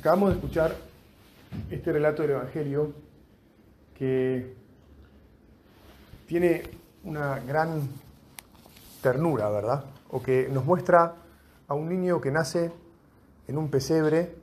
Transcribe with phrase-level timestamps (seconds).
[0.00, 0.74] Acabamos de escuchar
[1.70, 2.94] este relato del Evangelio
[3.92, 4.56] que
[6.26, 6.62] tiene
[7.04, 7.86] una gran
[9.02, 9.84] ternura, ¿verdad?
[10.08, 11.16] O que nos muestra
[11.68, 12.72] a un niño que nace
[13.46, 14.36] en un pesebre,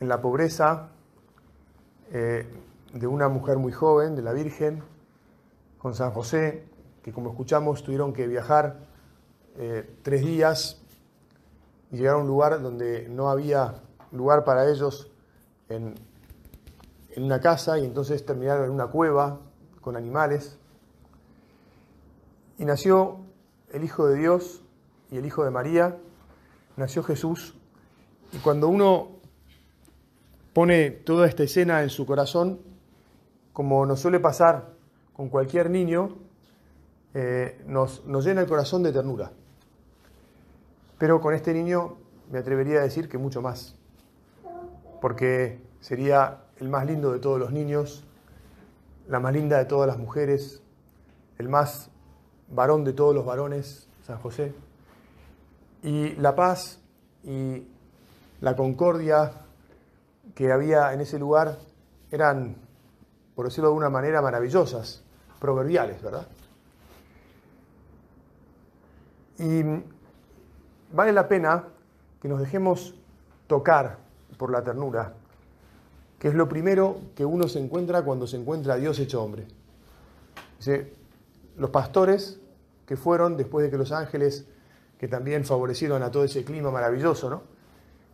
[0.00, 0.88] en la pobreza,
[2.10, 2.44] eh,
[2.92, 4.82] de una mujer muy joven, de la Virgen,
[5.78, 6.64] con San José,
[7.04, 8.80] que como escuchamos tuvieron que viajar
[9.58, 10.82] eh, tres días
[11.92, 13.82] y llegar a un lugar donde no había
[14.12, 15.10] lugar para ellos
[15.68, 15.94] en,
[17.16, 19.40] una casa y entonces terminaron en una cueva
[19.80, 20.58] con animales.
[22.56, 23.18] Y nació
[23.72, 24.62] el Hijo de Dios
[25.10, 25.98] y el Hijo de María,
[26.76, 27.56] nació Jesús.
[28.32, 29.08] Y cuando uno
[30.52, 32.60] pone toda esta escena en su corazón,
[33.52, 34.70] como nos suele pasar
[35.12, 36.16] con cualquier niño,
[37.12, 39.32] eh, nos, nos llena el corazón de ternura.
[40.96, 41.96] Pero con este niño
[42.30, 43.79] me atrevería a decir que mucho más
[45.00, 48.04] porque sería el más lindo de todos los niños,
[49.08, 50.62] la más linda de todas las mujeres,
[51.38, 51.90] el más
[52.48, 54.54] varón de todos los varones, San José.
[55.82, 56.80] Y la paz
[57.24, 57.66] y
[58.40, 59.32] la concordia
[60.34, 61.58] que había en ese lugar
[62.10, 62.56] eran,
[63.34, 65.02] por decirlo de alguna manera, maravillosas,
[65.38, 66.26] proverbiales, ¿verdad?
[69.38, 69.62] Y
[70.92, 71.64] vale la pena
[72.20, 72.94] que nos dejemos
[73.46, 73.98] tocar
[74.36, 75.14] por la ternura,
[76.18, 79.46] que es lo primero que uno se encuentra cuando se encuentra a Dios hecho hombre.
[80.58, 80.92] Dice,
[81.56, 82.40] los pastores
[82.86, 84.46] que fueron después de que los ángeles,
[84.98, 87.42] que también favorecieron a todo ese clima maravilloso, ¿no?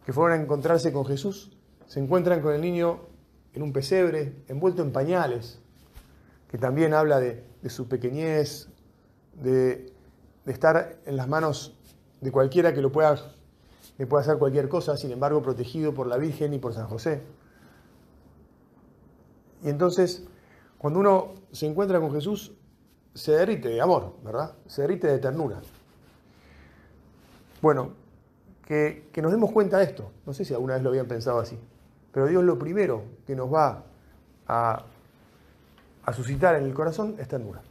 [0.04, 1.56] que fueron a encontrarse con Jesús,
[1.86, 3.00] se encuentran con el niño
[3.54, 5.58] en un pesebre, envuelto en pañales,
[6.48, 8.68] que también habla de, su pequeñez,
[9.34, 9.92] de,
[10.44, 11.76] de estar en las manos
[12.20, 13.16] de cualquiera que lo pueda
[13.98, 17.22] le puede hacer cualquier cosa, sin embargo protegido por la Virgen y por San José.
[19.62, 20.24] Y entonces,
[20.78, 22.52] cuando uno se encuentra con Jesús,
[23.14, 24.54] se derrite de amor, ¿verdad?
[24.66, 25.60] Se derrite de ternura.
[27.62, 27.92] Bueno,
[28.66, 30.10] que, nos demos cuenta de esto.
[30.26, 31.58] No sé si alguna vez lo habían pensado así.
[32.12, 33.84] Pero Dios lo primero que nos va
[34.46, 34.84] a,
[36.14, 37.62] suscitar en el corazón es ternura.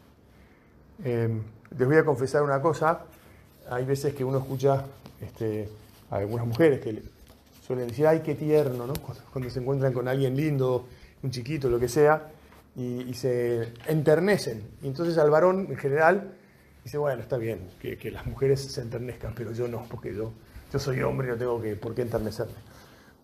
[1.04, 1.42] Eh,
[1.78, 3.02] les voy a confesar una cosa.
[3.70, 4.86] Hay veces que uno escucha
[5.22, 5.70] este,
[6.10, 7.04] algunas mujeres que
[7.66, 8.94] suelen decir, ay, qué tierno, ¿no?
[9.32, 10.86] Cuando se encuentran con alguien lindo,
[11.24, 12.32] un chiquito, lo que sea,
[12.76, 14.64] y, se enternecen.
[14.82, 16.34] Y entonces al varón en general
[16.84, 20.32] dice, bueno, está bien que, las mujeres se enternezcan, pero yo no, porque yo,
[20.72, 22.54] yo soy hombre y no tengo que, por qué enternecerme.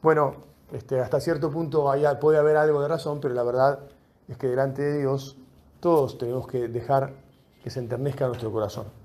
[0.02, 0.36] Bueno,
[0.72, 3.80] este, hasta cierto punto puede haber algo de razón, pero la verdad
[4.28, 5.38] es que delante de Dios
[5.80, 7.14] todos tenemos que dejar
[7.64, 9.01] que se enternezca nuestro corazón.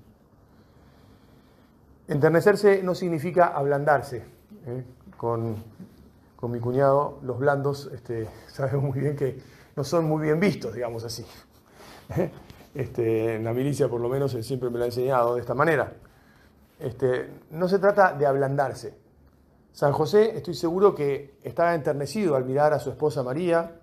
[2.07, 4.23] Enternecerse no significa ablandarse.
[4.65, 4.83] ¿eh?
[5.17, 5.55] Con,
[6.43, 9.41] mi cuñado, los blandos, este, sabemos muy bien que
[9.75, 11.25] no son muy bien vistos, digamos así.
[12.15, 12.31] ¿eh?
[12.75, 15.55] Este, en la milicia, por lo menos, él siempre me lo ha enseñado de esta
[15.55, 15.93] manera.
[16.79, 18.95] Este, no se trata de ablandarse.
[19.71, 23.79] San José, estoy seguro que estaba enternecido al mirar a su esposa María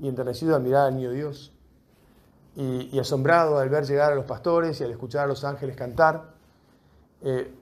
[0.00, 1.52] y enternecido al mirar al niño Dios
[2.56, 6.32] y, asombrado al ver llegar a los pastores y al escuchar a los ángeles cantar.
[7.22, 7.52] Eh,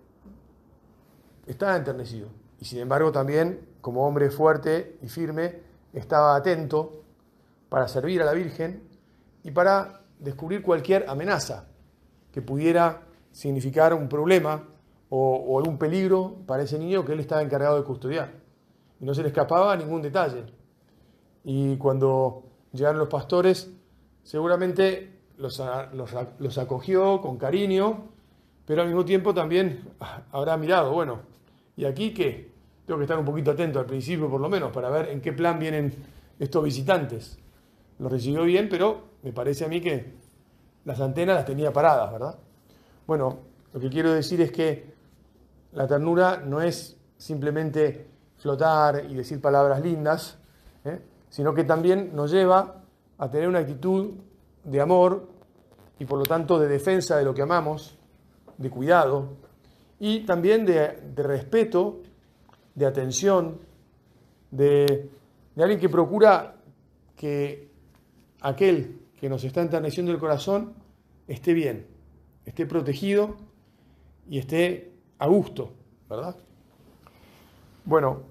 [1.51, 2.29] estaba enternecido.
[2.59, 5.61] Y sin embargo también, como hombre fuerte y firme,
[5.93, 7.03] estaba atento
[7.69, 8.83] para servir a la Virgen
[9.43, 11.67] y para descubrir cualquier amenaza
[12.33, 13.03] que pudiera
[13.33, 14.65] significar un problema
[15.09, 18.33] o, algún peligro para ese niño que él estaba encargado de custodiar.
[19.01, 20.45] Y no se le escapaba ningún detalle.
[21.43, 23.71] Y cuando llegaron los pastores,
[24.23, 25.61] seguramente los,
[26.39, 28.11] los acogió con cariño,
[28.67, 29.95] pero al mismo tiempo también
[30.31, 31.30] habrá mirado, bueno,
[31.81, 32.53] ¿Y aquí qué?
[32.85, 35.33] Tengo que estar un poquito atento al principio por lo menos para ver en qué
[35.33, 35.91] plan vienen
[36.39, 37.39] estos visitantes.
[37.99, 40.13] Lo recibió bien, pero me parece a mí que
[40.85, 42.39] las antenas las tenía paradas, ¿verdad?
[43.07, 43.39] Bueno,
[43.73, 44.93] lo que quiero decir es que
[45.73, 50.37] la ternura no es simplemente flotar y decir palabras lindas,
[50.85, 51.01] ¿eh?
[51.31, 52.83] sino que también nos lleva
[53.17, 54.11] a tener una actitud
[54.65, 55.31] de amor
[55.99, 57.97] y por lo tanto de defensa de lo que amamos,
[58.59, 59.29] de cuidado,
[60.01, 62.01] y también de, respeto,
[62.75, 63.59] de atención,
[64.51, 65.11] de,
[65.57, 66.57] alguien que procura
[67.15, 67.71] que
[68.41, 70.73] aquel que nos está enterneciendo el corazón
[71.29, 71.87] esté bien,
[72.47, 73.37] esté protegido
[74.29, 75.71] y esté a gusto,
[76.09, 76.35] ¿verdad?
[77.85, 78.23] Bueno,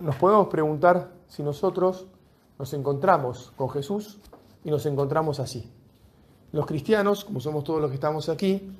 [0.00, 2.06] nos podemos preguntar si nosotros
[2.58, 4.18] nos encontramos con Jesús
[4.64, 5.72] y nos encontramos así.
[6.52, 8.70] Los cristianos, como somos todos los que estamos aquí,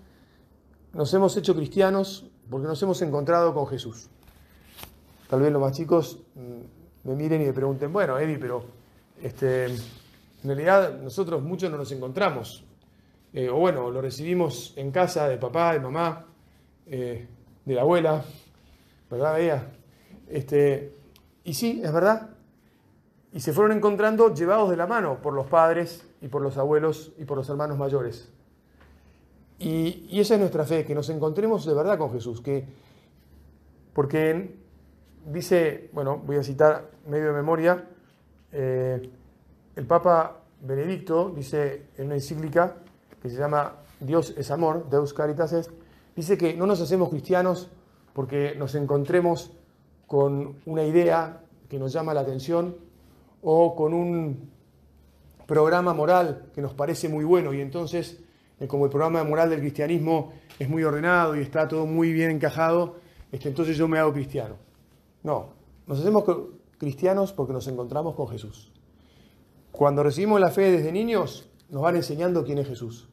[0.92, 4.08] nos hemos hecho cristianos porque nos hemos encontrado con Jesús.
[5.28, 8.64] tal vez los más chicos mm, me miren y me pregunten, bueno, Eddie, pero
[9.22, 9.76] este, en
[10.44, 12.64] realidad nosotros muchos no nos encontramos.
[13.32, 16.26] Eh, o bueno, lo recibimos en casa de papá, de mamá,
[16.86, 17.28] eh,
[17.64, 18.24] de la abuela,
[19.10, 19.70] ¿verdad, Bella?
[20.28, 20.94] Este,
[21.44, 22.30] y sí, es verdad.
[23.32, 27.12] Y se fueron encontrando llevados de la mano por los padres y por los abuelos
[27.18, 28.32] y por los hermanos mayores.
[29.58, 32.64] Y, esa es nuestra fe, que nos encontremos de verdad con Jesús, que,
[33.92, 34.56] porque
[35.26, 37.84] dice, bueno, voy a citar medio de memoria,
[38.52, 39.10] eh,
[39.74, 42.76] el Papa Benedicto dice en una encíclica
[43.22, 45.70] que se llama Dios es amor, Deus Caritas est,
[46.16, 47.68] dice que no nos hacemos cristianos
[48.12, 49.52] porque nos encontremos
[50.06, 52.76] con una idea que nos llama la atención
[53.42, 54.50] o con un
[55.46, 58.20] programa moral que nos parece muy bueno y entonces
[58.66, 62.96] como el programa moral del cristianismo es muy ordenado y está todo muy bien encajado,
[63.30, 64.56] este, entonces yo me hago cristiano.
[65.22, 65.50] No,
[65.86, 66.24] nos hacemos
[66.78, 68.72] cristianos porque nos encontramos con Jesús.
[69.70, 73.08] Cuando recibimos la fe desde niños, nos van enseñando quién es Jesús.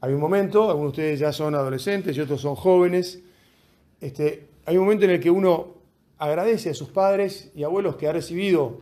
[0.00, 3.22] Hay un momento, algunos de ustedes ya son adolescentes y otros son jóvenes,
[4.00, 5.74] este, hay un momento en el que uno
[6.18, 8.80] agradece a sus padres y abuelos que ha recibido,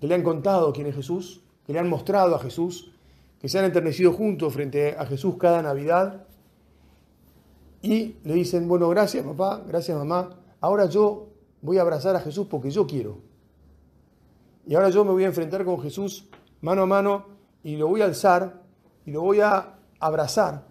[0.00, 2.92] que le han contado quién es Jesús, que le han mostrado a Jesús,
[3.40, 6.26] que se han enternecido juntos frente a Jesús cada Navidad
[7.82, 11.28] y le dicen, bueno, gracias papá, gracias mamá, ahora yo
[11.62, 13.18] voy a abrazar a Jesús porque yo quiero.
[14.66, 16.28] Y ahora yo me voy a enfrentar con Jesús
[16.60, 17.26] mano a mano
[17.62, 18.62] y lo voy a alzar
[19.06, 20.66] y lo voy a abrazar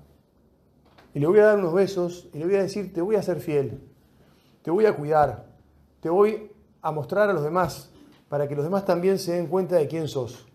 [1.14, 3.24] y le voy a dar unos besos y le voy a decir, te voy a
[3.24, 3.82] ser fiel,
[4.62, 5.48] te voy a cuidar,
[6.02, 6.52] te voy
[6.84, 7.90] a mostrar a los demás
[8.30, 10.46] para que los demás también se den cuenta de quién sos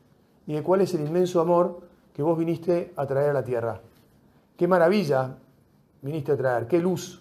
[0.47, 1.81] y de cuál es el inmenso amor
[2.15, 3.81] que vos viniste a traer a la tierra.
[4.57, 5.37] Qué maravilla
[6.01, 7.21] viniste a traer, qué luz.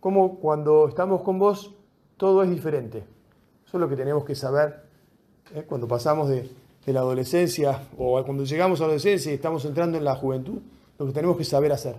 [0.00, 1.72] Cómo cuando estamos con vos
[2.16, 2.98] todo es diferente.
[3.64, 4.82] Eso es lo que tenemos que saber
[5.54, 5.64] ¿eh?
[5.66, 6.50] cuando pasamos de,
[6.86, 10.58] la adolescencia o cuando llegamos a la adolescencia y estamos entrando en la juventud.
[10.98, 11.96] Lo que tenemos que saber hacer.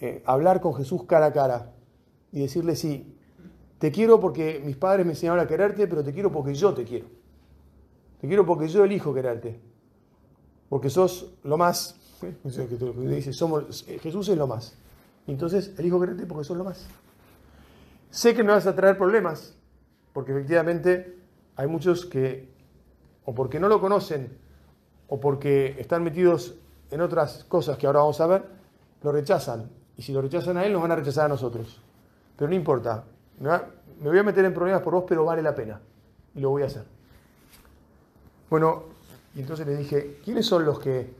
[0.00, 1.72] Eh, hablar con Jesús cara a cara
[2.32, 3.14] y decirle, sí,
[3.78, 6.84] te quiero porque mis padres me enseñaron a quererte, pero te quiero porque yo te
[6.84, 7.06] quiero.
[8.20, 9.68] Te quiero porque yo elijo quererte
[10.68, 11.96] porque sos lo más.
[12.96, 14.74] Dice, somos, Jesús es lo más.
[15.26, 16.86] Entonces, elijo creerte porque sos lo más.
[18.10, 19.54] Sé que me vas a traer problemas,
[20.12, 21.18] porque efectivamente
[21.56, 22.48] hay muchos que,
[23.24, 24.38] o porque no lo conocen,
[25.08, 26.54] o porque están metidos
[26.90, 28.44] en otras cosas que ahora vamos a ver,
[29.02, 29.70] lo rechazan.
[29.96, 31.80] Y si lo rechazan a él, nos van a rechazar a nosotros.
[32.36, 33.04] Pero no importa.
[33.40, 35.80] Me voy a meter en problemas por vos, pero vale la pena.
[36.34, 36.84] Y lo voy a hacer.
[38.48, 38.84] Bueno,
[39.38, 41.14] y entonces le dije, ¿quiénes son los que,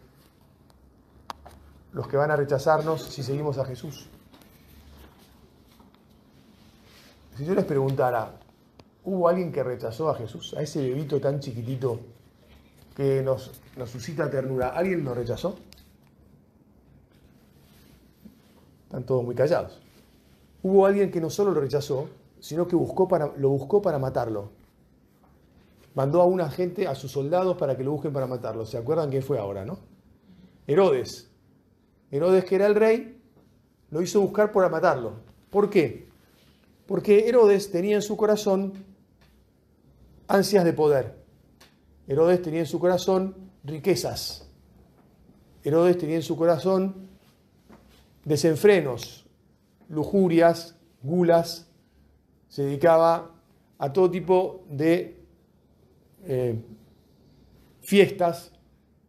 [1.93, 4.09] los que van a rechazarnos si seguimos a Jesús?
[7.37, 8.32] Si yo les preguntara,
[9.05, 10.53] ¿hubo alguien que rechazó a Jesús?
[10.55, 12.00] A ese bebito tan chiquitito
[12.97, 15.55] que nos, nos suscita ternura, ¿alguien lo rechazó?
[18.87, 19.81] Están todos muy callados.
[20.65, 22.09] Hubo alguien que no solo lo rechazó,
[22.41, 24.57] sino que buscó para, lo buscó para matarlo
[25.98, 28.64] mandó a una gente, a sus soldados, para que lo busquen para matarlo.
[28.64, 29.80] ¿Se acuerdan quién fue ahora, no?
[30.64, 31.28] Herodes.
[32.12, 33.20] Herodes, que era el rey,
[33.90, 35.14] lo hizo buscar para matarlo.
[35.50, 36.08] ¿Por qué?
[36.86, 38.74] Porque Herodes tenía en su corazón
[40.28, 41.17] ansias de poder.
[42.06, 44.48] Herodes tenía en su corazón riquezas.
[45.64, 47.08] Herodes tenía en su corazón
[48.24, 49.26] desenfrenos,
[49.88, 51.67] lujurias, gulas.
[52.46, 53.32] Se dedicaba
[53.78, 55.18] a todo tipo de
[56.27, 56.56] eh,
[57.81, 58.53] fiestas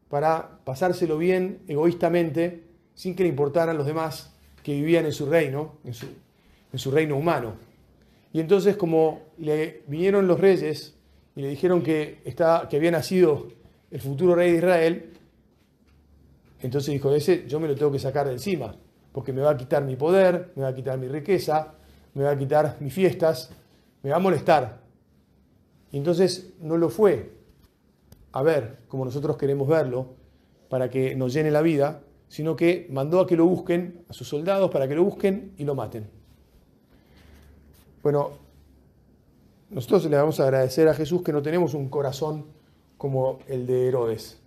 [0.09, 2.63] para pasárselo bien egoístamente,
[2.93, 6.07] sin que le importaran los demás que vivían en su reino, en su,
[6.71, 7.53] en su reino humano.
[8.33, 10.95] Y entonces como le vinieron los reyes
[11.35, 13.47] y le dijeron que, está, que había nacido
[13.91, 15.13] el futuro rey de Israel,
[16.61, 18.75] entonces dijo, ese yo me lo tengo que sacar de encima,
[19.11, 21.73] porque me va a quitar mi poder, me va a quitar mi riqueza,
[22.13, 23.51] me va a quitar mis fiestas,
[24.03, 24.81] me va a molestar.
[25.91, 27.31] Y entonces no lo fue
[28.31, 30.07] a ver como nosotros queremos verlo
[30.69, 34.27] para que nos llene la vida, sino que mandó a que lo busquen, a sus
[34.27, 36.07] soldados, para que lo busquen y lo maten.
[38.03, 38.31] Bueno,
[39.71, 42.45] nosotros le vamos a agradecer a Jesús que no tenemos un corazón
[42.97, 44.39] como el de Herodes,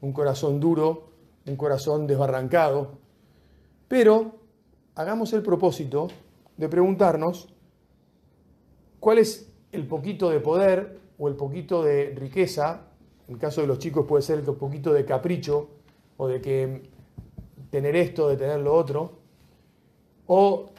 [0.00, 1.08] un corazón duro,
[1.46, 2.92] un corazón desbarrancado,
[3.88, 4.36] pero
[4.94, 6.08] hagamos el propósito
[6.56, 7.48] de preguntarnos
[9.00, 12.82] cuál es el poquito de poder o el poquito de riqueza,
[13.28, 15.68] en el caso de los chicos puede ser el poquito de capricho
[16.16, 16.82] o de que
[17.70, 19.12] tener esto, de tener lo otro,
[20.26, 20.70] o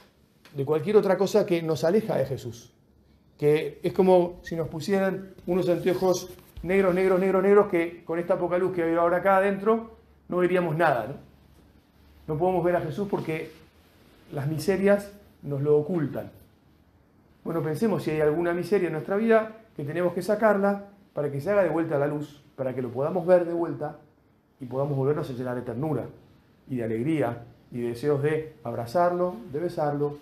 [0.53, 2.71] de cualquier otra cosa que nos aleja de Jesús.
[3.37, 6.29] que es como si nos pusieran unos anteojos
[6.63, 9.97] negros, negros, negros, negros, que con esta poca luz que hay ahora acá adentro
[10.29, 11.07] no veríamos nada.
[11.07, 11.15] ¿no?
[12.27, 13.51] no podemos ver a Jesús porque
[14.31, 15.11] las miserias
[15.43, 16.31] nos lo ocultan.
[17.45, 21.39] Bueno, pensemos si hay alguna miseria en nuestra vida que tenemos que sacarla para que
[21.39, 23.99] se haga de vuelta a la luz, para que lo podamos ver de vuelta
[24.59, 26.05] y podamos volvernos a llenar de ternura
[26.67, 30.17] y de alegría y de deseos de abrazarlo, de besarlo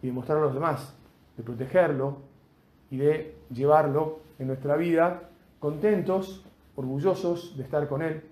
[0.00, 0.94] y de mostrarlo a los demás,
[1.36, 2.16] de protegerlo
[2.90, 6.42] y de llevarlo en nuestra vida contentos,
[6.74, 8.22] orgullosos de estar con Él,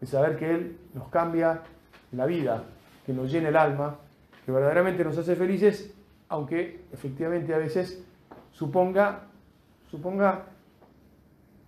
[0.00, 1.64] de saber que Él nos cambia
[2.12, 2.64] la vida,
[3.04, 3.96] que nos llena el alma,
[4.46, 5.94] que verdaderamente nos hace felices,
[6.30, 8.02] aunque efectivamente a veces
[8.52, 9.24] suponga,
[9.90, 10.46] suponga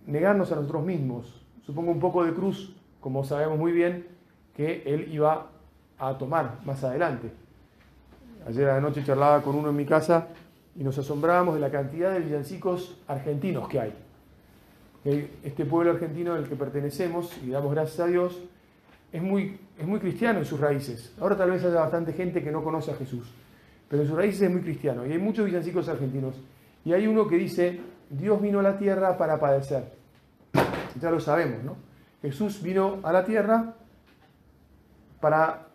[0.07, 4.07] negarnos a nosotros mismos, suponga un poco de cruz, como sabemos muy bien
[4.55, 5.49] que Él iba
[5.99, 7.29] a tomar más adelante.
[8.47, 10.29] Ayer a noche charlaba con uno en mi casa
[10.77, 13.93] y nos asombrábamos de la cantidad de villancicos argentinos que hay.
[15.43, 18.39] Este pueblo argentino al que pertenecemos, y damos gracias a Dios,
[19.11, 21.13] es muy, es muy cristiano en sus raíces.
[21.19, 23.29] Ahora tal vez haya bastante gente que no conoce a Jesús,
[23.93, 25.05] pero en sus raíces es muy cristiano.
[25.05, 26.33] Y hay muchos villancicos argentinos.
[26.83, 29.83] Y hay uno que dice, Dios vino a la tierra para padecer.
[30.99, 31.75] Ya lo sabemos, ¿no?
[32.23, 33.75] Jesús vino a la tierra
[35.19, 35.67] para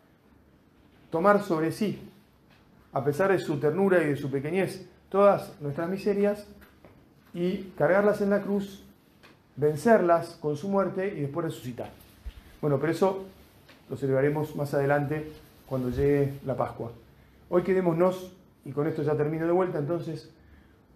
[1.11, 2.11] tomar sobre sí,
[2.93, 6.45] a pesar de su ternura y de su pequeñez, todas nuestras miserias
[7.33, 8.83] y cargarlas en la cruz,
[9.55, 11.91] vencerlas con su muerte y después resucitar.
[12.61, 13.27] Bueno, pero eso
[13.89, 15.31] lo celebraremos más adelante
[15.69, 16.91] cuando llegue la Pascua.
[17.51, 20.31] Hoy quedémonos, y con esto ya termino de vuelta entonces,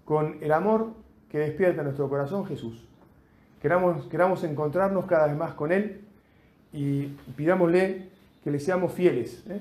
[0.05, 0.93] con el amor
[1.31, 2.87] que despierta nuestro corazón Jesús.
[3.61, 6.03] Queramos, queramos encontrarnos cada vez más con Él
[6.73, 7.07] y
[7.37, 8.09] pidámosle
[8.45, 9.61] que le seamos fieles, ¿eh?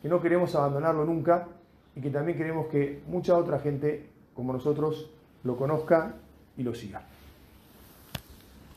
[0.00, 1.48] que no queremos abandonarlo nunca
[1.94, 5.10] y que también queremos que mucha otra gente como nosotros
[5.44, 6.14] lo conozca
[6.56, 7.02] y lo siga.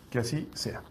[0.09, 0.81] Que así sea.